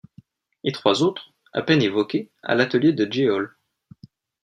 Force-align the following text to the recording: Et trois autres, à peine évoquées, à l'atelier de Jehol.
Et 0.63 0.71
trois 0.71 1.03
autres, 1.03 1.31
à 1.53 1.61
peine 1.61 1.83
évoquées, 1.83 2.31
à 2.41 2.55
l'atelier 2.55 2.91
de 2.91 3.05
Jehol. 3.07 3.55